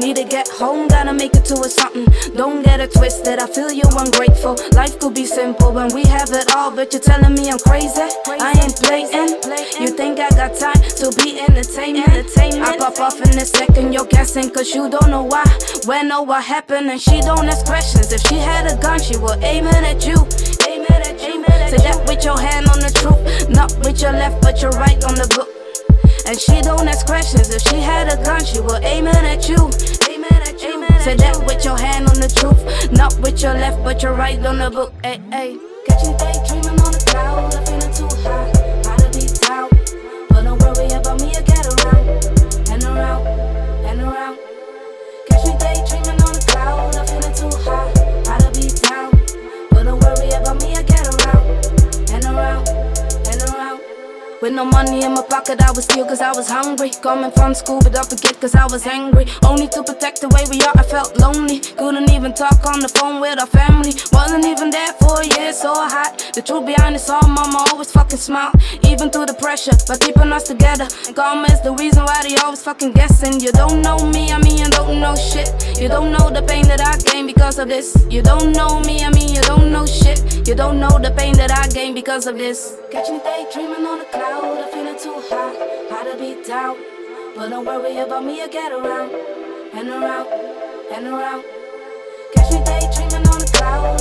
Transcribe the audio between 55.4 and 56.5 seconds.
I was steal cause I was